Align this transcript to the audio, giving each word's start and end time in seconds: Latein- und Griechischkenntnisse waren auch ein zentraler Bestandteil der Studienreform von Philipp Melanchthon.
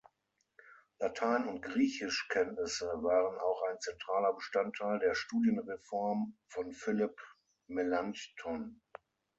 Latein- 0.97 1.45
und 1.47 1.61
Griechischkenntnisse 1.61 2.87
waren 3.03 3.37
auch 3.37 3.61
ein 3.69 3.79
zentraler 3.81 4.33
Bestandteil 4.33 4.97
der 4.97 5.13
Studienreform 5.13 6.35
von 6.47 6.71
Philipp 6.73 7.15
Melanchthon. 7.67 8.81